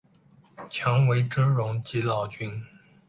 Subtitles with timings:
[0.67, 2.59] 强为之容即老君。